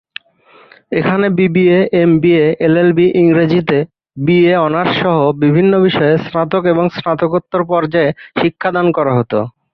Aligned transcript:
এখানে 0.91 1.25
BBA, 1.37 1.79
MBA, 1.99 2.45
LLB, 2.65 3.05
ইংরেজিতে 3.21 3.77
BA 4.17 4.53
honours 4.59 4.93
সহ 5.01 5.15
বিভিন্ন 5.43 5.73
বিষয়ে 5.85 6.15
স্নাতক 6.25 6.63
এবং 6.65 6.85
স্নাতকোত্তর 6.95 7.61
পর্যায়ে 7.71 8.09
শিক্ষা 8.39 8.69
দান 8.75 8.87
করা 8.97 9.11
হত। 9.17 9.33